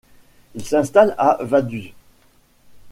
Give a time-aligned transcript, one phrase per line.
[0.55, 1.93] Il s'installe à Vaduz.